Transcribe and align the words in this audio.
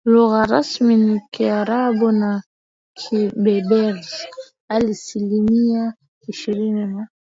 Lugha 0.13 0.41
rasmi 0.45 0.93
ni 1.05 1.17
Kiarabu 1.31 2.07
na 2.21 2.31
Kiberbers 2.99 4.11
asilimia 4.75 5.93
ishirini 6.27 6.85
na 6.93 7.07